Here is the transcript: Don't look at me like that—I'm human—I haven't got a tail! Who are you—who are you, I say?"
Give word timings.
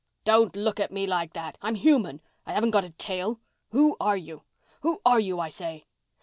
Don't 0.25 0.55
look 0.55 0.79
at 0.79 0.91
me 0.91 1.05
like 1.05 1.33
that—I'm 1.33 1.75
human—I 1.75 2.53
haven't 2.53 2.71
got 2.71 2.83
a 2.83 2.89
tail! 2.89 3.39
Who 3.69 3.97
are 4.01 4.17
you—who 4.17 4.99
are 5.05 5.19
you, 5.19 5.39
I 5.39 5.49
say?" 5.49 5.85